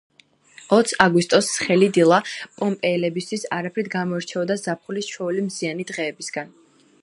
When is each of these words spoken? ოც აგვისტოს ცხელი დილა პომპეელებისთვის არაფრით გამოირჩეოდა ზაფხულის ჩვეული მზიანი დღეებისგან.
ოც 0.75 0.93
აგვისტოს 1.03 1.49
ცხელი 1.57 1.89
დილა 1.97 2.17
პომპეელებისთვის 2.61 3.45
არაფრით 3.59 3.91
გამოირჩეოდა 3.97 4.59
ზაფხულის 4.63 5.11
ჩვეული 5.13 5.45
მზიანი 5.51 5.87
დღეებისგან. 5.93 6.51